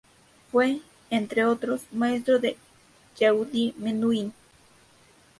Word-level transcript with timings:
Fue, 0.51 0.79
entre 1.11 1.45
otros, 1.45 1.81
maestro 1.91 2.39
de 2.39 2.57
Yehudi 3.19 3.75
Menuhin. 3.77 4.33